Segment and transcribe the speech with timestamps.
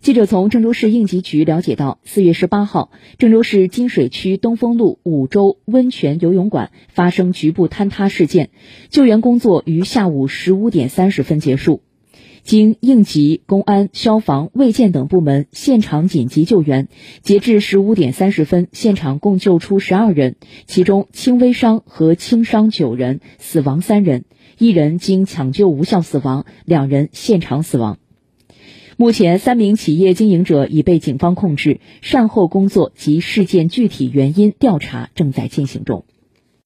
[0.00, 8.48] 记者从郑州市应急局了解到，四月十八号，郑州市金水区东风路五洲温泉游泳馆发生局部坍塌事件，
[8.88, 11.82] 救援工作于下午十五点三十分结束。
[12.42, 16.88] 经应急、公安、消防、卫健等部门现场紧急救援，
[17.20, 24.24] 截至十五点三十分，现场共救出十二人，其中轻微伤和轻伤九人，死亡三人，
[24.56, 27.98] 一人经抢救无效死亡，两人现场死亡。
[29.00, 36.04] 目前，三名企业经营者已被警方控制，善后工作及事件具体原因调查正在进行中。